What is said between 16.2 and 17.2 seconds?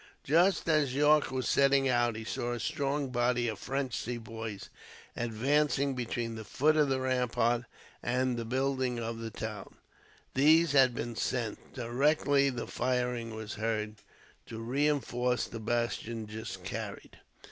just carried.